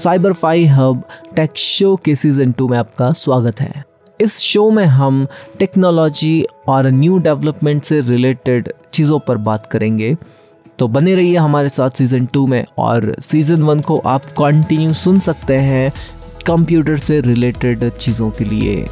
Cyber 0.00 0.32
fi 0.32 0.64
hub 0.64 1.02
tech 1.36 1.56
show 1.56 1.94
के 1.96 2.14
season 2.16 2.52
two 2.52 2.68
में 2.68 2.76
आपका 2.78 3.10
स्वागत 3.12 3.60
है। 3.60 3.84
इस 4.20 4.38
शो 4.38 4.70
में 4.70 4.84
हम 4.84 5.26
टेक्नोलॉजी 5.58 6.44
और 6.68 6.86
न्यू 6.90 7.18
डेवलपमेंट 7.18 7.82
से 7.84 8.00
रिलेटेड 8.00 8.72
चीज़ों 8.92 9.18
पर 9.18 9.36
बात 9.38 9.66
करेंगे। 9.66 10.16
तो 10.78 10.88
बने 10.88 11.14
रहिए 11.14 11.36
हमारे 11.36 11.68
साथ 11.68 11.90
सीज़न 11.90 12.26
टू 12.26 12.46
में 12.46 12.64
और 12.78 13.14
सीज़न 13.20 13.62
वन 13.62 13.80
को 13.80 13.96
आप 14.06 14.24
कंटिन्यू 14.38 14.92
सुन 14.94 15.18
सकते 15.18 15.56
हैं 15.56 15.92
कंप्यूटर 16.46 16.96
से 16.96 17.20
रिलेटेड 17.20 17.88
चीज़ों 17.88 18.30
के 18.30 18.44
लिए। 18.44 18.86